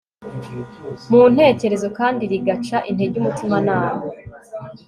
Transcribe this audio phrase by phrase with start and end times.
[1.09, 3.95] mu ntekerezo kandi rigaca intege umutimanama